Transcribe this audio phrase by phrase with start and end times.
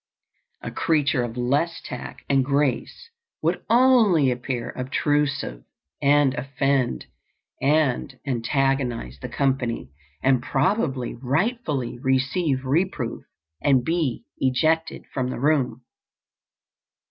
[0.63, 3.11] A creature of less tact and grace
[3.43, 5.63] would only appear obtrusive
[6.01, 7.05] and offend
[7.61, 9.91] and antagonize the company,
[10.23, 13.23] and probably rightfully receive reproof
[13.61, 15.83] and be ejected from the room.